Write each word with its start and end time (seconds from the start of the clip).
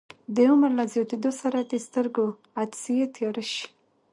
د 0.35 0.37
عمر 0.51 0.71
له 0.79 0.85
زیاتیدو 0.93 1.31
سره 1.41 1.59
د 1.61 1.73
سترګو 1.85 2.25
عدسیې 2.61 3.05
تیاره 3.15 3.43
شي. 3.53 3.67